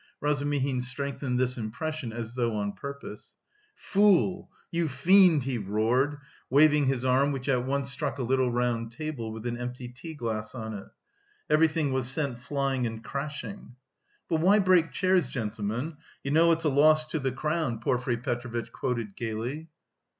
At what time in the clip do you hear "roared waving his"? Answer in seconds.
5.59-7.05